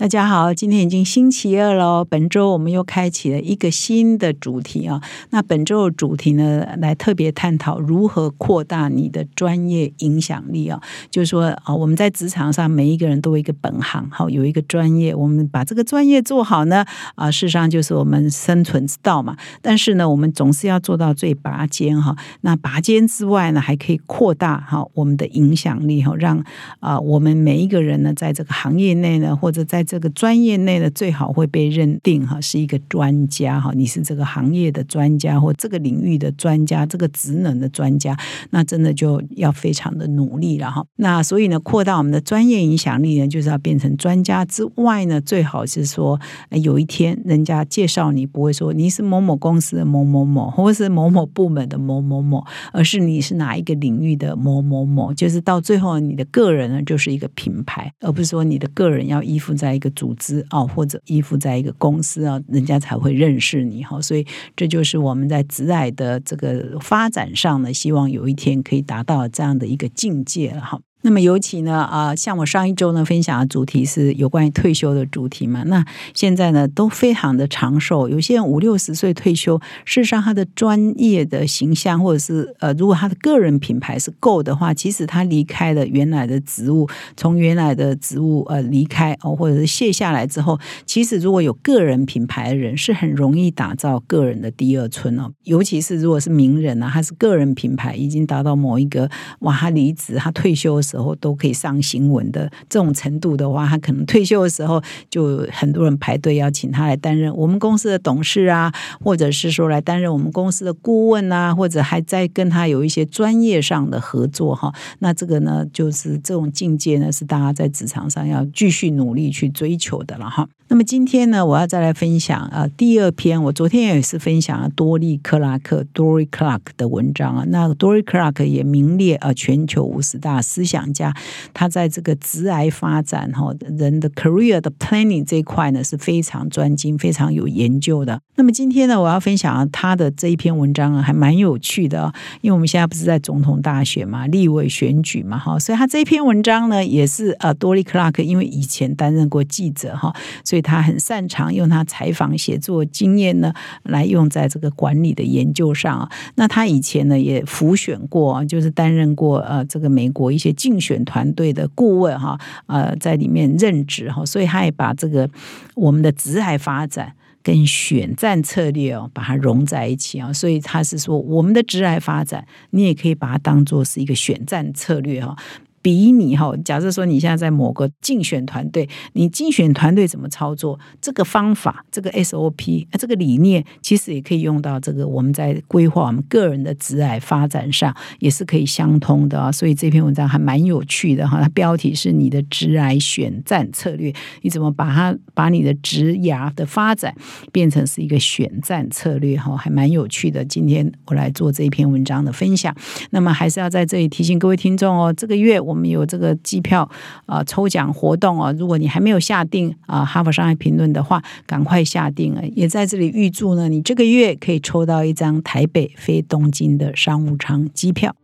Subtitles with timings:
[0.00, 2.06] 大家好，今天已经星期二喽。
[2.08, 4.98] 本周我们又开启了一个新的主题啊。
[5.28, 10.80] 那本周的主题呢，来特别探讨如何扩大你的专业影响力啊。
[11.10, 16.82] 就是说啊，我们在职场上每一个人都有一个本行，好有一个专业，我们把这个专业做好呢
[17.14, 19.36] 啊，事实上就是我们生存之道嘛。
[19.60, 22.16] 但是呢，我们总是要做到最拔尖哈。
[22.40, 26.42] 那拔尖之外呢，还可以扩大哈我们的影响力哈，让
[26.78, 38.16] 啊我们每一个人呢，在这个行业内呢，或者在这个专业内的最好会被认定哈是一个专家哈，你是这个行业的专家或这个领域的专家，这个职能的专家，
[38.50, 40.86] 那真的就要非常的努力了哈。
[40.94, 46.20] 那所以呢，扩大我们的专业影响力呢，就是要变成专家之外呢，最好是说
[46.50, 63.98] 有一天人家介绍你，不会说你是某某公司的某某某，或是某某部门的某某某，而是你是哪一个领域的某某某，就是到最后你的个人呢就是一个品牌，而不是说你的个人要依附在一个组织啊，或者依附在一个公司啊，人家才会认识你哈。
[64.02, 70.78] 所以这就是我们在职爱的这个发展上呢，希望有一天可以达到这样的一个境界了哈。
[71.02, 75.62] 那么尤其呢，啊，像我上一周呢分享的主题是有关于退休的主题嘛。
[75.64, 75.82] 那
[76.12, 95.30] 现在呢都非常的长寿，有些人五六十岁退休，事实上他的专业的形象或者是呃，如果他的个人品牌是够的话，其实他离开了原来的职务，从原来的职务呃离开哦，或者是卸下来之后，其实如果有个人品牌的人，是很容易打造个人的第二春哦。
[95.44, 100.78] 尤其是如果是名人啊，他是个人品牌已经达到某一个哇，他离职他退休。
[100.90, 114.74] 时候都可以上新闻的这种程度的话，他可能退休的时候就很多人排队要请他来担任我们公司的董事啊，或者是说来担任我们公司的顾问啊，或者还在跟他有一些专业上的合作哈。
[114.98, 120.48] 那这个呢，就是这种境界呢，是大家在职场上要继续努力去追求的了哈。
[120.68, 127.44] 那么今天呢，我要再来分享啊，第二篇我昨天也是分享了多利克拉克 （Dory Clark） 的文章啊。
[127.48, 130.79] 那 Dory Clark 也名列啊全球五十大思想。
[130.80, 131.14] 讲家，
[131.52, 138.20] 他在这个职癌发展哈人的 career 的 planning 这一块呢是非常专精、非常有研究的。
[138.36, 142.12] 那么今天呢，我要分享他的这一篇文章啊，还蛮有趣的。
[142.40, 150.14] 因为我们现在不是在总统大选嘛，立委选举嘛，哈，所以他这一篇文章呢，也是呃多利克拉克，因为以前担任过记者哈，
[150.44, 153.52] 所以他很擅长用他采访写作经验呢，
[153.82, 156.08] 来用在这个管理的研究上。
[156.36, 165.28] 那他以前呢也辅选过，就是担任过呃这个美国一些竞竞选团队的顾问哈，呃，在里面任职哈，所以他也把这个
[165.74, 175.36] 我们的直海发展跟选战策略哦，把它融在一起啊，所以他是说我们的职来发展，你也可以把它当做是一个选战策略哈。
[175.82, 180.78] 比你哈，假设说你现在在某个竞选团队，你竞选团队怎么操作？
[181.00, 189.50] 这个方法，这个 SOP，这个理念，其实也可以用到这个我们在规划我们个人的职癌发展上，也是可以相通的啊。
[189.50, 194.12] 所以这篇文章还蛮有趣的哈，它标题是你的职癌选战策略，
[194.42, 197.14] 你怎么把它把你的职涯的发展
[197.52, 200.44] 变成是一个选战策略哈，还蛮有趣的。
[200.44, 202.76] 今天我来做这一篇文章的分享，
[203.12, 205.58] 那么还是要在这里提醒各位听众哦，这个月。
[205.70, 206.88] 我们有这个机票
[207.26, 212.34] 啊抽奖活动哦，如果你还没有下定啊《哈佛商业评论》的话，赶快下定！
[212.56, 218.14] 也在这里预祝呢，你这个月可以抽到一张台北飞东京的商务舱机票。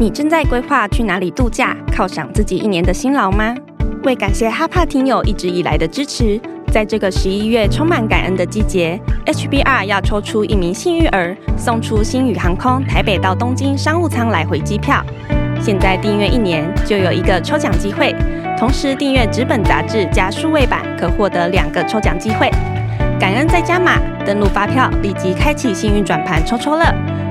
[0.00, 3.54] 你正在规划去哪里度假，犒赏自己一年的辛劳吗？
[4.04, 6.40] 为感谢哈帕听友一直以来的支持，
[6.72, 15.04] 在这个十一月充满感恩的季节，HBR 要抽出一名幸运儿，送出星宇航空台北到东京商务舱来回机票。
[15.62, 18.12] 现在订阅一年就有一个抽奖机会，
[18.58, 22.50] 同时订阅纸本杂志加数位版可获得两个抽奖机会。
[23.20, 23.92] 感恩再加码，
[24.26, 26.84] 登录发票立即开启幸运转盘抽抽乐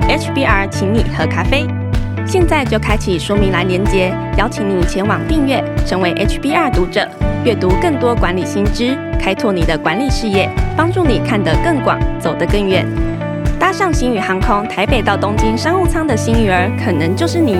[0.08, 1.66] ，HBR 请你喝咖啡。
[2.26, 7.06] 现在就开启说明栏连接，邀请你前往订阅，成为 HBR 读者，
[7.44, 12.88] 阅读更多管理新知，开拓你的管理事业，帮助你看得更广，走得更远。
[13.60, 17.58] 搭上星宇航空台北到东京商务舱的幸运儿，可能就是你。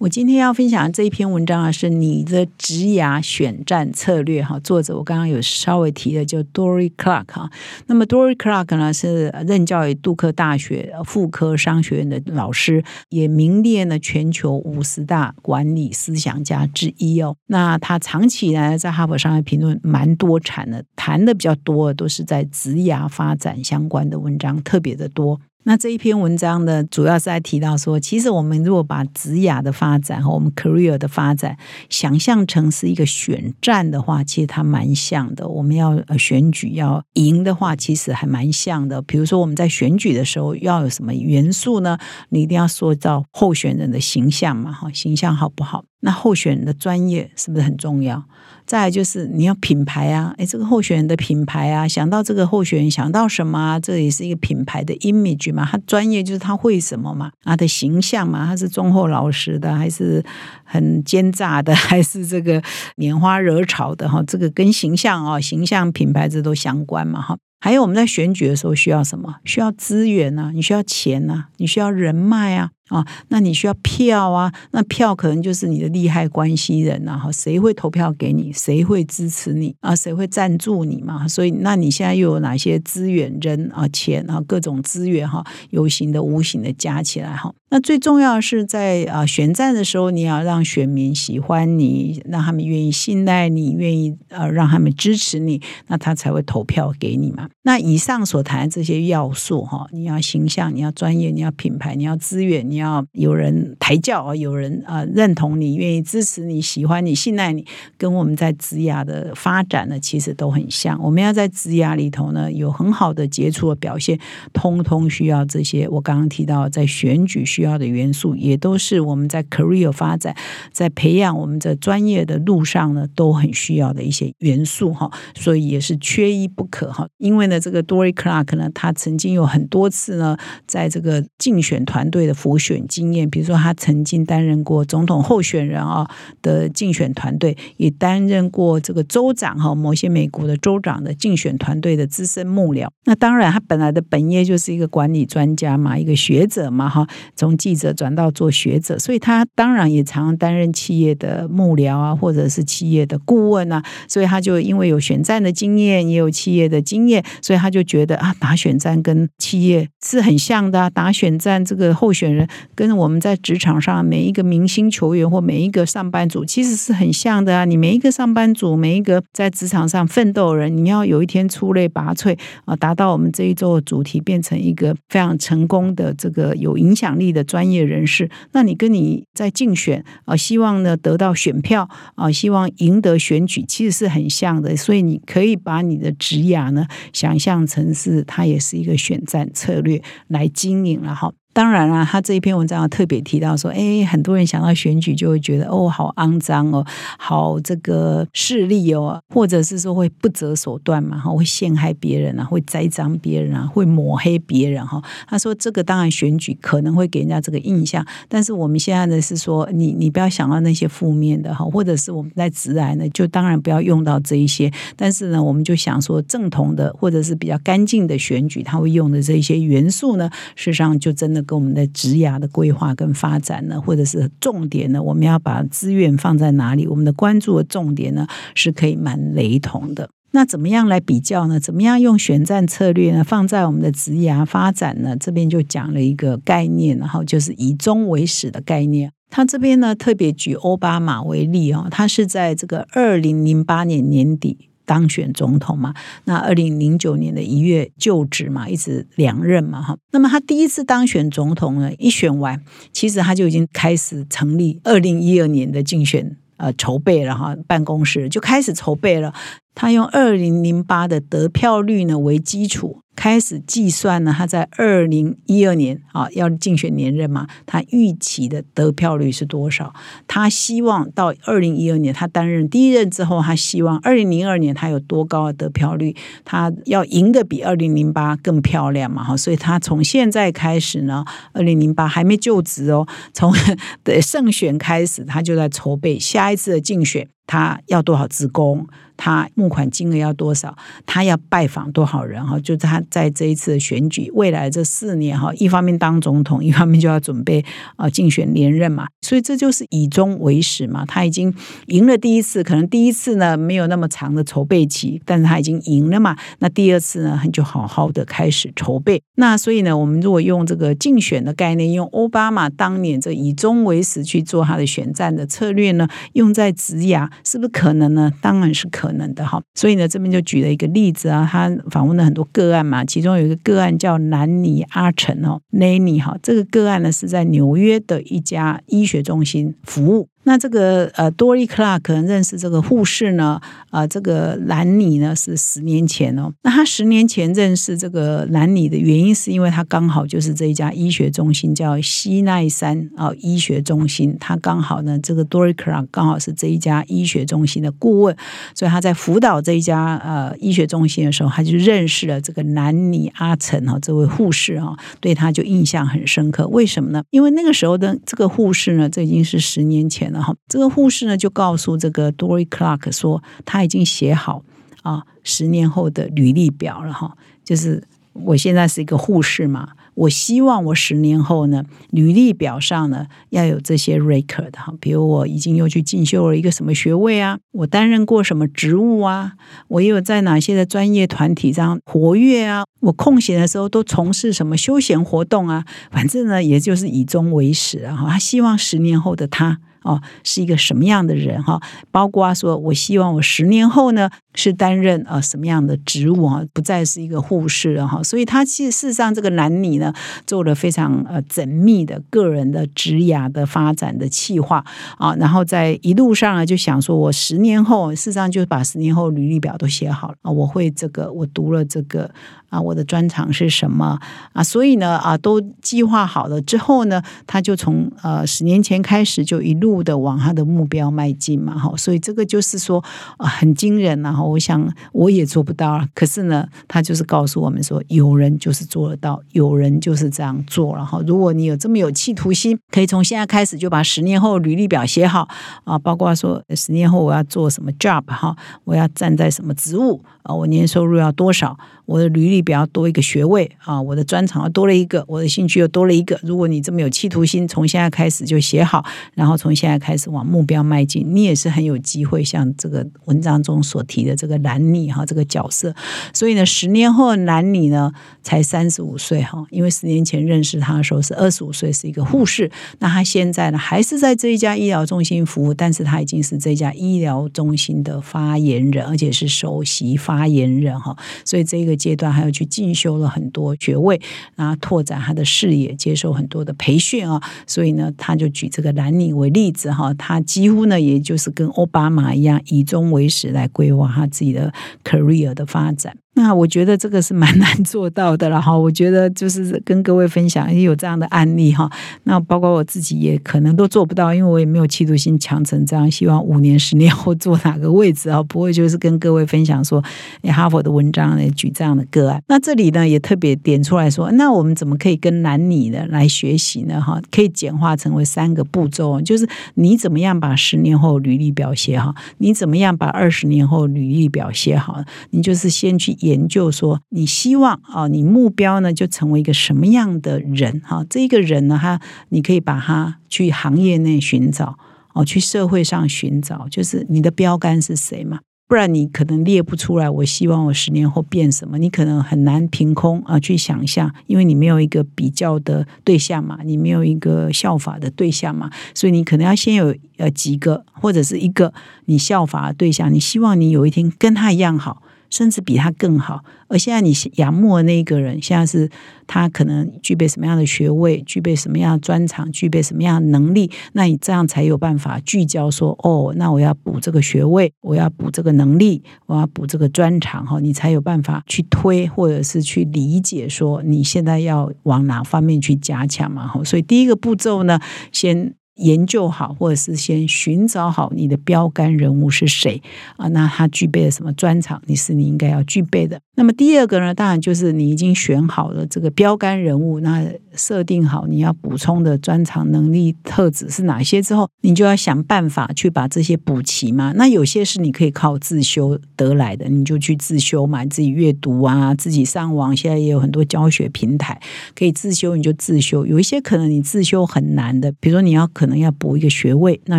[0.00, 4.58] 我今天要分享的这一篇文章啊，是你的职涯选战策略哈。
[4.60, 7.50] 作者我刚刚有稍微提的，就 Dory Clark 哈。
[7.86, 17.36] 那么 Dory Clark 呢是任教于杜克大学妇科商学院的老师，也名列呢全球五十大管理思想家之一哦。
[17.48, 25.38] 那他长期以来在哈佛商业评论蛮多产的，谈的比较多都是在职涯发展相关的文章，特别的多。
[25.64, 31.56] 那这一篇文章呢，主要是在提到说，其实我们如果把职涯的发展和我们 career 的发展
[31.90, 35.46] 想象成是一个选战的话，其实它蛮像的。
[35.46, 39.02] 我们要选举要赢的话，其实还蛮像的。
[39.02, 41.98] 比如说我们在选举的时候要有什么元素呢？
[42.30, 45.84] 你一定要塑造候选人的形象嘛，哈，形象好不好？
[46.02, 48.24] 那候选人的专业是不是很重要？
[48.70, 53.80] 再来就是你要品牌啊，诶，这个候选人的品牌啊，想到这个候选人想到什么啊？
[53.80, 55.68] 这也是一个品牌的 image 嘛。
[55.68, 57.32] 他专业就是他会什么嘛？
[57.42, 60.24] 他的形象嘛，他是忠厚老实的，还是
[60.62, 62.62] 很奸诈的， 还是这个
[62.96, 64.22] 拈花惹草的哈？
[64.24, 67.36] 这个跟形象啊，形象品牌这都相关嘛哈。
[67.62, 69.34] 还有我们在选举的时候需要什么？
[69.44, 72.70] 需要资源啊，你需要钱啊，你需要人脉啊。
[72.90, 81.26] 啊，那你需要票啊，那票可能就是你的利害关系人呐，哈，谁会投票给你，谁会支持你啊，谁会赞助你嘛？
[81.26, 87.54] 所以，那你现在又有哪些资源、人啊、钱啊，各种资源哈，有形的、无形的加起来哈。
[87.72, 97.48] 那最重要的是在啊选战的时候，你要让选民喜欢你，让他们愿意信赖你，愿意呃让他们支持你，那他才会投票给你嘛。
[97.62, 107.64] 那以上所谈这些要素哈，你要形象，你要专业，你要品牌，你要资源，你要有人抬轿啊，有人啊认同你，愿意支持你，喜欢你，信赖你，
[107.96, 111.00] 跟我们在职涯的发展呢，其实都很像。
[111.02, 114.18] 我们要在职涯里头呢，有很好的杰出的表现，
[114.52, 115.88] 通通需要这些。
[115.88, 120.34] 我刚刚提到在选举需要的元素，也都是我们在 career 发展，
[120.72, 125.10] 在培养我们的专业的路上呢，都很需要的一些元素哈。
[125.34, 127.06] 所以也是缺一不可哈。
[127.18, 130.36] 因为呢，这个 Dory Clark 呢，他曾经有很多次呢，
[130.66, 136.08] 在这个竞选团队的辅选选经验，比如说他曾经担任过总统候选人啊
[136.42, 142.88] 的竞选团队，也担任过这个州长哈，某些美国的州长的竞选团队的资深幕僚。
[143.04, 160.90] 那当然，他本来的本业就是一个管理专家嘛，一个学者嘛哈，从记者转到做学者，所以他当然也常担任企业的幕僚啊，或者是企业的顾问啊，所以他就因为有选战的经验，也有企业的经验，所以他就觉得啊，打选战跟企业是很像的。
[160.90, 167.64] 打选战这个候选人跟我们在职场上每一个明星球员或每一个上班族其实是很像的啊。
[167.64, 178.30] 你每一个上班族，每一个在职场上奋斗人，你要有一天出类拔萃啊，达到我们这一周的主题，变成一个非常成功的这个有影响力的专业人士。
[178.52, 184.76] 那你跟你在竞选啊，希望呢得到选票啊，希望赢得选举，其实是很像的。
[184.76, 191.32] 所以你可以把你的职涯呢想象成是它也是一个选战策略来经营了哈。
[191.60, 196.82] 当然了，他这一篇文章特别提到说，哎，很多人想到选举就会觉得，哦，好肮脏哦，
[197.18, 205.02] 好这个势利哦，或者是说会不择手段嘛，哈，会陷害别人啊，会栽赃别人啊，会抹黑别人哈。
[205.28, 221.44] 他说这个当然选举可能会给人家这个印象，但是我们现在呢是说，你你不要想到那些负面的哈，或者是我们在直来呢，就当然不要用到这一些，但是呢，我们就想说正统的或者是比较干净的选举，他会用的这一些元素呢，事实上就真的。
[221.50, 226.86] 跟我们的职涯的规划跟发展呢，或者是重点呢，我们要把资源放在哪里？
[226.86, 228.24] 我们的关注的重点呢，
[228.54, 230.08] 是可以蛮雷同的。
[230.30, 231.58] 那怎么样来比较呢？
[231.58, 233.24] 怎么样用选战策略呢？
[233.24, 235.16] 放在我们的职涯发展呢？
[235.16, 239.10] 这边就讲了一个概念，然后就是以终为始的概念。
[239.28, 244.69] 他这边呢，特别举奥巴马为例哦，他是在这个二零零八年年底。
[244.90, 245.94] 当选总统嘛，
[246.24, 249.96] 那二零零九年的一月就职嘛，一直两任嘛，哈。
[250.10, 252.60] 那么他第一次当选总统呢，一选完，
[252.92, 259.32] 其实他就已经开始成立二零一二年的竞选呃筹备了哈，办公室就开始筹备了。
[259.76, 262.98] 他用二零零八的得票率呢为基础。
[263.16, 269.92] 开始计算呢，他在二零一二年啊要竞选连任嘛，他预期的得票率是多少？
[270.26, 276.16] 他希望到二零一二年他担任第一任之后，他希望二零零二年他有多高的得票率？
[276.44, 279.22] 他要赢得比二零零八更漂亮嘛？
[279.22, 283.52] 哈，所以他从现在开始呢，二零零八还没就职哦，从
[284.02, 287.28] 的胜选开始，他就在筹备下一次的竞选。
[287.46, 288.86] 他要多少职工？
[289.16, 290.78] 他募款金额要多少？
[291.04, 292.46] 他要拜访多少人？
[292.46, 297.64] 哈，就是他在这一次的选举，未来这四年哈，一方面当总统， 一方面就要准备
[297.96, 301.04] 啊竞选连任嘛，所以这就是以终为始嘛。
[301.06, 301.54] 他已经
[301.86, 306.36] 赢了第一次，可能第一次呢没有那么长的筹备期，但是他已经赢了嘛。
[306.58, 309.22] 那第二次呢，就好好的开始筹备。
[309.36, 318.30] 那所以呢，我们如果用这个竞选的概念，用奥巴马当年这以终为始去做他的选战的策略呢，用在职涯是不是可能呢？
[318.40, 319.60] 当然是可能的哈。
[319.74, 330.28] 所以呢，这边就举了一个例子啊，他访问了很多个案嘛，其中有一个个案叫南尼阿成哦，Nanny 哈，这个个案呢是在纽约的一家医学中心服务。
[330.44, 336.50] 那这个呃，Dory Clark 可能认识这个护士呢，啊，这个兰尼呢是十年前哦。
[336.62, 348.34] 那他十年前认识这个兰尼的原因，是因为他刚好就是这一家医学中心叫西奈山啊医学中心，他刚好呢这个 Dory Clark 刚好是这一家医学中心的顾问，
[348.74, 356.66] 所以他在辅导这一家呃医学中心的时候，他就认识了这个兰尼阿成哈这位护士哈，对他就印象很深刻。
[356.68, 357.22] 为什么呢？
[357.28, 360.29] 因为那个时候的这个护士呢，这已经是十年前。
[360.32, 364.62] 然后这个护士呢，就告诉这个 Dory Clark 说，他已经写好
[365.02, 367.36] 啊十年后的履历表了哈。
[367.64, 379.52] 就是我现在是一个护士嘛，我希望我十年后呢，履历表上呢要有这些 record 哈，比如我已经又去进修了一个什么学位啊，我担任过什么职务啊，
[379.88, 388.16] 我又在哪些的专业团体上活跃啊，我空闲的时候都从事什么休闲活动啊，反正呢，也就是以终为始啊。
[388.28, 389.80] 他希望十年后的他。
[390.10, 391.80] 哦，是一个什么样的人哈？
[392.10, 396.64] 包括说，我希望我十年后呢是担任呃什么样的职务啊？
[396.72, 398.20] 不再是一个护士了哈。
[398.20, 400.12] 所以他其实事实上这个男女呢
[400.48, 404.84] 做了非常呃缜密的个人的职涯的发展的计划
[405.16, 405.32] 啊。
[405.36, 410.50] 然后在一路上呢就想说，我十年后事实上就把十年后履历表都写好了啊。
[410.50, 412.28] 我会这个，我读了这个
[412.70, 414.18] 啊，我的专长是什么
[414.54, 414.64] 啊？
[414.64, 419.99] 所以呢啊，都计划好了之后呢，他就从呃十年前开始就一路。
[420.02, 423.02] 的往他的目标迈进嘛，哈，所以这个就是说
[423.36, 431.22] 啊，很惊人然后我想我也做不到了，可是呢，他就是告诉我们说，有人就是做得到，有人就是这样做然后。
[431.26, 435.46] 如果你有这么有企图心，可以从现在开始就把十年后履历表写好
[435.84, 441.76] 啊，包括说十年后我要做什么 job 哈，我要站在什么职务啊，我年收入要多少。
[442.06, 446.36] 我的履历表多一个学位啊，我的专长要多了一个，我的兴趣又多了一个。
[446.42, 449.04] 如果你这么有企图心，从现在开始就写好，
[449.34, 452.42] 然后从现在开始往目标迈进，你也是很有机会。
[452.42, 455.94] 像这个文章中所提的这个男女哈这个角色，
[456.34, 462.70] 所以呢，十年后男女呢才三十五岁哈，因为十年前认识他的时候是二十五岁，是一个护士。
[462.98, 471.16] 那他现在呢还是在这一家医疗中心服务，但是他已经是这家医疗中心的发言人，而且是首席发言人哈。
[471.44, 472.00] 所以这个。
[472.00, 474.18] 阶段还要去进修了很多学位，
[474.56, 477.38] 然后拓展他的视野，接受很多的培训啊。
[477.66, 484.72] 所以呢，他就举这个兰尼为例子哈，他几乎呢，也就是跟奥巴马一样，以终为始来规划他自己的
[485.04, 486.16] career 的发展。
[486.32, 488.76] 那我觉得这个是蛮 难做到的了哈。
[488.76, 491.90] 我觉得就是跟各位分享也有这样的案例哈。
[492.22, 496.08] 那包括我自己也可能都做不到，因为我也没有企图心强成这样。
[496.08, 498.40] 希望五年、十年后做哪个位置啊？
[498.44, 500.02] 不会就是跟各位分享说，
[500.44, 502.40] 哈佛的文章呢举这样的个案。
[502.46, 507.00] 那这里呢也特别点出来说，那我们怎么可以跟男女的来学习呢？
[507.00, 516.16] 哈，可以简化成为三个步骤，就是你怎么样把十年后履历表写好，你怎么样把二十年后履历表写好，你就是先去。
[516.20, 520.80] 研究说，你希望啊，你目标呢就成为一个什么样的人？
[520.84, 524.78] 哈，这一个人呢，他你可以把他去行业内寻找，
[525.14, 528.40] 哦，去社会上寻找，就是你的标杆是谁嘛？
[528.68, 530.08] 不然你可能列不出来。
[530.08, 531.76] 我希望我十年后变什么？
[531.76, 545.02] 你可能很难凭空啊去想象，因为你没有一个比较的对象嘛，你没有一个效法的对象嘛，所以你可能要先有呃几个或者是一个你效法的对象，你希望你有一天跟他一样好。
[545.30, 548.90] 甚至比他更好，而现在你仰慕的那一个人，现在是
[549.26, 567.80] 他可能具备什么样的学位，具备什么样的专长，具备什么样的能力，那你这样才有办法聚焦说，哦，那我要补这个学位，我要补这个能力，我要补这个专长，哈，你才有办法去推或者是去理解说你现在要往哪方面去加强嘛，哈，所以第一个步骤呢，
[568.12, 568.54] 先。
[568.80, 572.82] 研究好，或者是先寻找好你的标杆人物是谁
[573.16, 573.28] 啊？
[573.28, 574.80] 那他具备了什么专长？
[574.86, 576.20] 你是你应该要具备的。
[576.36, 587.12] 那么第二个呢，当然就是你已经选好了这个标杆人物，那设定好你要补充的专长、能力、特质是哪些之后，你就要想办法去把这些补齐嘛。
[587.14, 594.40] 那有些是你可以靠自修得来的，你就去自修嘛，自己阅读啊，自己上网，现在也有很多教学平台
[594.74, 596.06] 可以自修，你就自修。
[596.06, 599.98] 有一些可能你自修很难的，比如说你要可能可能要补一个学位，那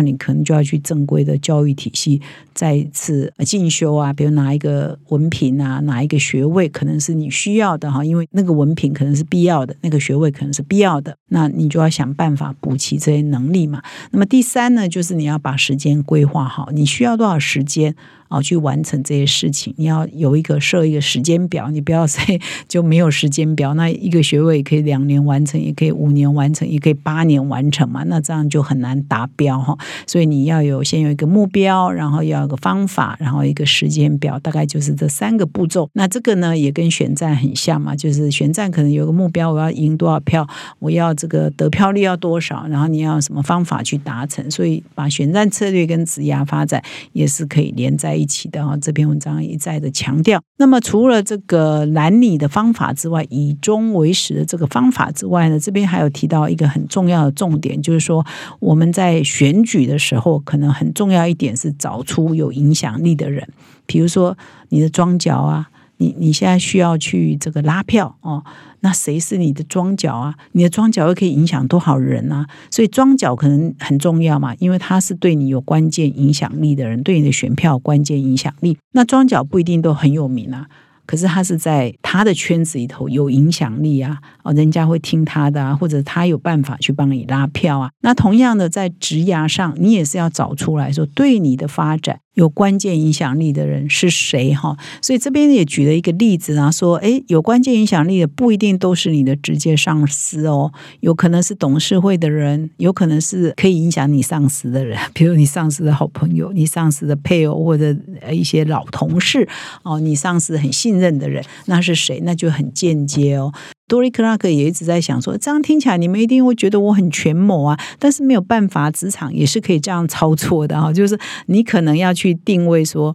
[0.00, 2.22] 你可能就要去正规的教育体系
[2.54, 6.18] 再一次进修啊，比如拿一个文凭啊，拿一个。
[6.22, 13.82] 学位可能是你需要的哈，因为那个文凭可能是必要的，那个学位可能是必要的，那你就要想办法补齐这些能力嘛。
[14.12, 17.94] 那么第三呢，就是你要把时间规划好，你需要多少时间。
[18.32, 22.22] 啊，去完成这些事情，你要有一个设一个时间表，你不要说
[22.66, 23.74] 就没有时间表。
[23.74, 28.02] 那一个学位可以两年完成，也可以五年完成，也可以八年完成嘛？
[28.04, 29.76] 那这样就很难达标哈。
[30.06, 35.90] 所以你要有先有一个目标，然后要有个方法，然后一个时间表，大概就是这三个步骤。
[35.92, 40.48] 那这个呢，也跟选战很像嘛，就是选战可能有个目标，我要赢多少票，
[40.78, 44.50] 我要这个得票率要多少，然后你要什么方法去达成。
[44.50, 48.21] 所以把选战策略跟职涯发展也是可以连在。
[48.22, 50.40] 一起的哈，这篇文章一再的强调。
[50.58, 58.24] 那么除了这个男女的方法之外，以终为始的这个方法之外呢，这边还有提到一个很重要的重点，就是说
[58.60, 63.46] 我们在选举的时候，可能很重要一点是找出有影响力的人，
[63.84, 64.38] 比如说
[64.68, 65.68] 你的庄脚啊。
[65.98, 68.42] 你你现在需要去这个拉票哦，
[68.82, 70.34] 那谁是你的庄脚啊？
[70.52, 72.46] 你的庄脚又可以影响多少人啊？
[72.70, 78.76] 所以庄脚可能很重要嘛，因为他是对你有关键影响力的人，对你的选票关键影响力。
[78.92, 80.66] 那庄脚不一定都很有名啊。
[81.04, 87.90] 可是他是在他的圈子里头有影响力啊，哦，人家会听他的啊，或者他有办法去帮你拉票啊。
[88.02, 94.76] 那同样的，在职涯上，你也是要找出来说，对你的发展有关键影响力的人是谁哈。
[95.00, 100.70] 所以这边也举了一个例子啊，说，哎，有关键影响力的不一定都是你的直接上司哦，
[101.00, 107.96] 有可能是董事会的人，有可能是可以影响你上司的人， 比如你上司的好朋友，你上司的配偶或者
[108.30, 109.48] 一些老同事
[109.82, 110.92] 哦，你上司很信。
[110.92, 112.20] 信任的人，那是谁？
[112.22, 113.50] 那就很间接哦。
[113.92, 120.90] 多利克拉克也一直在想说，这样听起来你们一定会觉得我很权谋啊，但是没有办法，职场也是可以这样操作的啊。
[120.90, 123.14] 就是你可能要去定位说，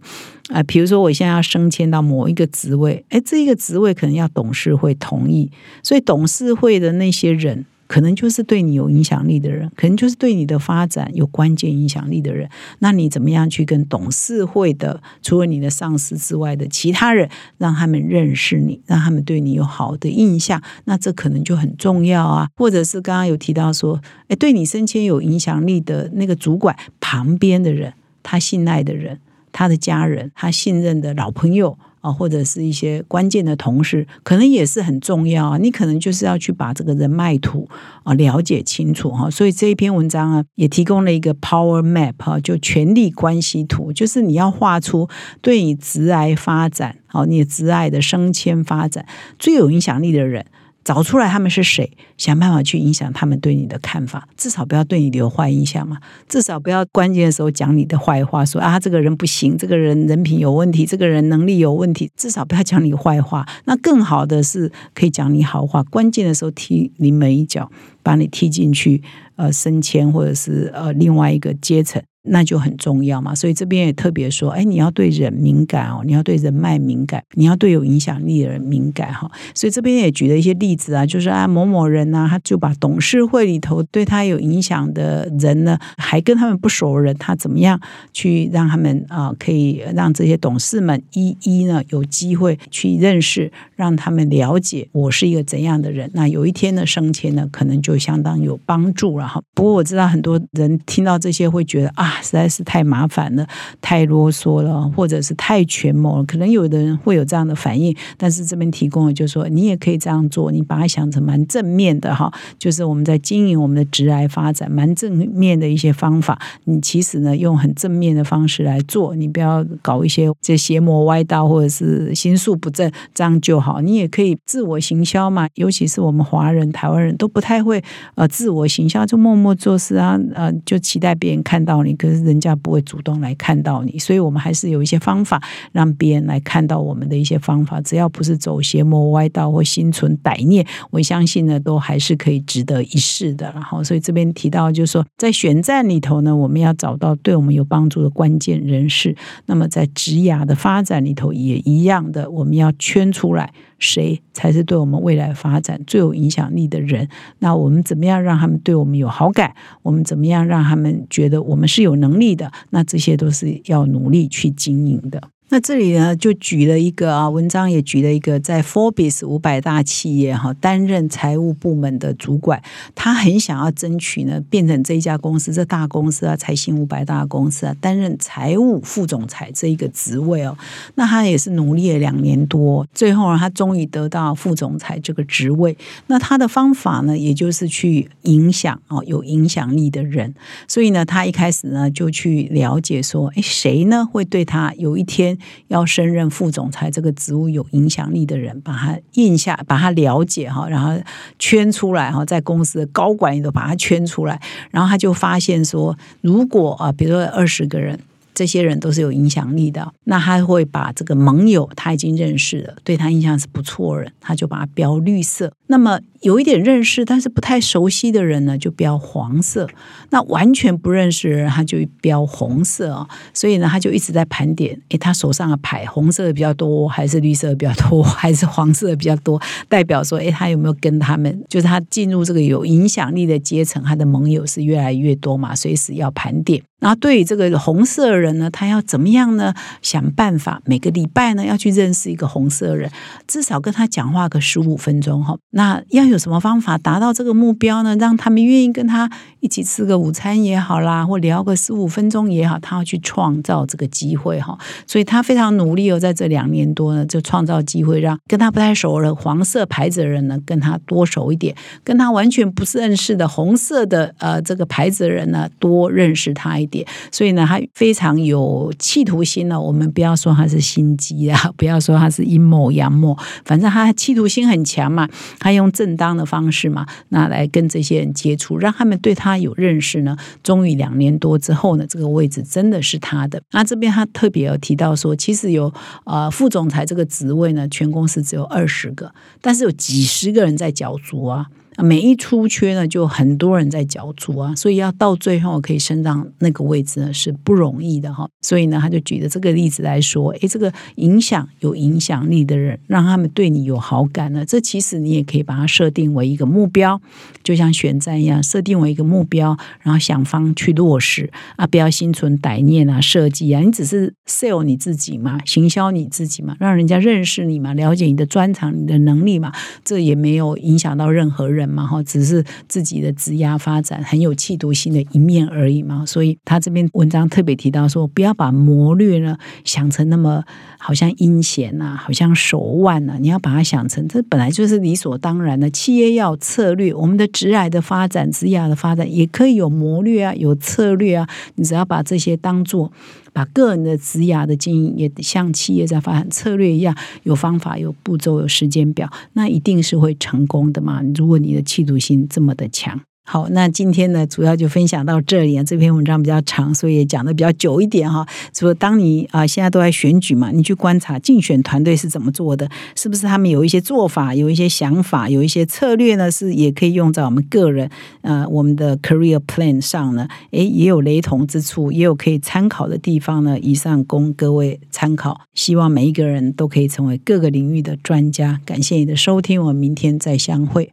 [0.50, 5.50] 啊， 比如说我现在要升迁到某一个职位，哎，这一个职位可能要董事会同意，
[5.82, 7.66] 所以董事会的那些人。
[7.88, 12.48] 可能就是对你有影响力的人，可能就是对你的发展有关键影响力的人。
[12.78, 20.62] 那你怎么样去跟董事会的，除了你的上司之外的其他人，让他们认识你，让他们对你有好的印象？
[20.84, 22.48] 那这可能就很重要啊。
[22.54, 29.18] 或者是刚刚有提到说，哎，对你升迁有影响力的那个主管旁边的人，他信赖的人，
[29.50, 31.78] 他的家人，他信任的老朋友。
[32.00, 35.58] 啊，或者是一些关键的同事，可能也是很重要啊。
[35.58, 37.68] 你可能就是要去把这个人脉图
[38.04, 39.30] 啊了解清楚哈。
[39.30, 45.08] 所以这一篇文章啊，也提供了一个 power map 哈，就权力关系图，就是你要画出
[45.40, 49.04] 对你直癌发展，好，你直癌的升迁发展
[49.38, 50.46] 最有影响力的人。
[50.88, 55.98] 找出来他们是谁，想办法去影响他们对你的看法，至少不要对你留坏印象嘛。
[56.26, 62.10] 至少不要关键的时候讲你的坏话，说啊这个人不行，这个人人品有问题，这个人能力有问题。
[62.16, 63.46] 至少不要讲你坏话。
[63.66, 67.70] 那更好的是可以讲你好话，关键的时候踢你每一脚，
[68.02, 69.02] 把你踢进去，
[69.36, 72.02] 呃，升迁或者是呃另外一个阶层。
[72.30, 79.30] 那就很重要嘛，所以这边也特别说，哎，你要对人敏感哦，你要对人脉敏感，你要对有影响力的人敏感哈。
[79.54, 87.80] 所以这边也举了一些例子啊，就是啊某某人呢，他就把董事会里头对他有影响的人呢，还跟他们不熟的人，他怎么样
[88.12, 96.10] 去让他们啊，可以让这些董事们一一呢有机会去认识，让他们了解我是一个怎样的人。
[96.14, 99.40] 那有一天的升迁呢，可能就相当有帮助了哈。
[99.54, 102.16] 不过我知道很多人听到这些会觉得啊。
[102.22, 103.46] 实在是太麻烦了，
[103.80, 106.24] 太啰嗦了，或者是太权谋了。
[106.24, 112.32] 可能有的人会有这样的反应，但是这边提供的就是说，你也可以这样做，你把它想成蛮正面的哈。
[112.58, 116.40] 就是我们在经营我们的直癌发展，蛮正面的一些方法。
[116.64, 123.80] 你其实呢，用很正面的方式来做，你不要搞一些这邪魔歪道或者是心术不正，这样就好。
[123.80, 127.82] 你也可以自我行销嘛，尤其是我们华人、台湾人都不太会
[128.14, 131.94] 呃自我行销，就默默做事啊，呃，就期待别人看到你。
[131.94, 135.42] 可可是人家不会主动来看到你，所以我们还是有一些方法
[135.72, 143.52] 让别人来看到我们的一些方法，只要不是走邪魔歪道或心存歹念，我相信呢，都还是可以值得一试的。
[143.52, 149.14] 然后，所以这边提到就是说，在选战里头呢，我们要找到对我们有帮助的关键人士。
[149.46, 153.52] 那么，在职涯的发展里头也一样的，我们要圈出来。
[153.78, 157.08] 谁才是对我们未来发展最有影响力的人？
[157.38, 159.54] 那我们怎么样让他们对我们有好感？
[159.82, 162.50] 我们怎么样让他们觉得我们是有能力的？
[162.70, 165.22] 那这些都是要努力去经营的。
[165.50, 172.62] 那这里呢，就举了一个啊，文章也举了一个，在 Forbes 五百大企业哈担任财务部门的主管，
[172.94, 180.54] 他很想要争取呢，变成这一家公司这大公司啊，财新五百大公司啊，担任财务副总裁这一个职位哦。
[180.96, 185.74] 那他也是努力了两年多，最后呢，他终于得到副总裁这个职位。
[186.08, 190.34] 那他的方法呢，也就是去影响哦有影响力的人。
[190.66, 195.37] 所以呢，他一开始呢，就去了解说，哎，谁呢会对他有一天。
[195.68, 201.02] 要升任副总裁这个职务有影响力的人，把他印下，把他了解哈，然后
[201.38, 207.98] 圈出来哈，在公司的高管也都把他圈出来，然后他就发现说，如果啊，比如说二十个人。
[208.38, 215.52] 这些人都是有影响力的，那他会把这个盟友他已经认识了，对他印象是不错人，他就把它标绿色。
[215.66, 219.68] 那么有一点认识但是不太熟悉的人呢，就标黄色。
[220.10, 223.08] 那完全不认识的人，他就标红色啊。
[223.34, 229.40] 所以呢，他就一直在盘点，诶，他手上的牌红色的比较多，还是绿色的比较多，还是黄色的比较多？
[229.68, 235.54] 代表说，诶，他有没有跟他们，就是他进入这个有影响力的阶层，他的盟友是越来越多嘛？
[235.56, 236.62] 随时要盘点。
[236.80, 239.54] 然后对于这个红色人他要怎么样呢？
[239.82, 242.90] 想办法每个礼拜呢要去认识一个红色人，
[243.26, 245.36] 至少跟他讲话个十五分钟哈。
[245.50, 247.94] 那要有什么方法达到这个目标呢？
[247.96, 254.56] 让他们愿意跟他一起吃个午餐也好啦，或聊个十五分钟也好，他要去创造这个机会哈。
[254.86, 266.68] 所以他非常努力哦，在这两年多呢，就创造机会，让跟他不太熟的黄色牌子的人呢跟他多熟一点，跟他完全不认识的红色的呃这个牌子的人呢多认识他一。
[266.68, 269.58] 点，所以呢，他非常有企图心呢。
[269.58, 275.08] 我们不要说他是心机啊， 不要说他是阴谋阳谋，反正他企图心很强嘛。
[275.38, 280.16] 他用正当的方式嘛，那来跟这些人接触，让他们对他他有认识呢。
[280.42, 283.40] 终于两年多之后呢，这个位置真的是他的。
[283.52, 285.72] 那这边他特别有提到说，其实有
[286.04, 291.46] 呃副总裁这个职位呢，全公司只有二十个，但是有几十个人在角逐啊。
[291.82, 298.28] 每一出缺呢，就很多人在角逐啊，所以要到最后可以升上那个位置呢，是不容易的哈。
[298.40, 307.00] 所以呢，他就举的这个例子来说，诶，这个影响有影响力的人，让他们对你有好感呢，这其实你也可以把它设定为一个目标，
[307.44, 319.52] 就像选战一样，设定为一个目标，然后想方去落实啊，不要心存歹念啊，设计啊，你只是 sell 你自己嘛，行销你自己嘛，让人家认识你嘛，了解你的专长、你的能力嘛，
[319.84, 321.67] 这也没有影响到任何人。
[321.68, 330.42] 嘛哈，只是自己的职压发展很有企图心的一面而已嘛，所以他这篇文章特别提到说，不要把谋略呢想成那么
[330.78, 335.68] 好像阴险呐，好像手腕呐，你要把它想成这本来就是理所当然的。
[335.70, 342.90] 企业要策略，我们的职涯的发展、职涯的发展也可以有谋略啊，有策略啊，你只要把这些当做。
[343.38, 351.00] 把个人的职涯的经营也像企业在发展策略一样，有方法、有步骤、有时间表，那一定是会成功的嘛？
[351.14, 353.00] 如果你的企图心这么的强。
[353.30, 355.62] 好，那今天呢，主要就分享到这里啊。
[355.62, 358.26] 这篇文章比较长，所以也讲的比较久一点哈。
[358.54, 366.30] 说当你啊，现在都在选举嘛，你去观察竞选团队是怎么做的，是不是他们有一些做法、有一些想法、有一些策略呢？
[366.30, 367.90] 是也可以用在我们个人
[368.22, 370.26] 呃我们的 career plan 上呢？
[370.52, 373.58] 诶，也有雷同之处，也有可以参考的地方呢。
[373.60, 378.58] 以上供各位参考，希望每一个人都可以成为各个领域的专家。
[378.64, 380.92] 感谢你的收听，我们明天再相会。